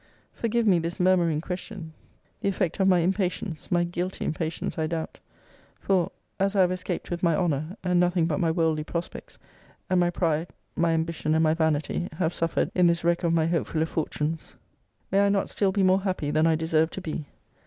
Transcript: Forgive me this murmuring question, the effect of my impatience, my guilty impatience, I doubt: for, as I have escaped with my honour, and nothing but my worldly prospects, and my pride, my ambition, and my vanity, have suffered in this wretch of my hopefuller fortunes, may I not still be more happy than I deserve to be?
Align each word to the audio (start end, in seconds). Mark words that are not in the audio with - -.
Forgive 0.33 0.65
me 0.65 0.79
this 0.79 0.99
murmuring 0.99 1.41
question, 1.41 1.93
the 2.39 2.49
effect 2.49 2.79
of 2.79 2.87
my 2.87 3.01
impatience, 3.01 3.69
my 3.71 3.83
guilty 3.83 4.25
impatience, 4.25 4.79
I 4.79 4.87
doubt: 4.87 5.19
for, 5.79 6.11
as 6.39 6.55
I 6.55 6.61
have 6.61 6.71
escaped 6.71 7.11
with 7.11 7.21
my 7.21 7.35
honour, 7.35 7.77
and 7.83 7.99
nothing 7.99 8.25
but 8.25 8.39
my 8.39 8.49
worldly 8.49 8.83
prospects, 8.83 9.37
and 9.91 9.99
my 9.99 10.09
pride, 10.09 10.47
my 10.75 10.93
ambition, 10.93 11.35
and 11.35 11.43
my 11.43 11.53
vanity, 11.53 12.09
have 12.13 12.33
suffered 12.33 12.71
in 12.73 12.87
this 12.87 13.03
wretch 13.03 13.23
of 13.23 13.31
my 13.33 13.45
hopefuller 13.47 13.85
fortunes, 13.87 14.55
may 15.11 15.19
I 15.23 15.29
not 15.29 15.51
still 15.51 15.71
be 15.71 15.83
more 15.83 16.01
happy 16.01 16.31
than 16.31 16.47
I 16.47 16.55
deserve 16.55 16.89
to 16.89 17.01
be? 17.01 17.27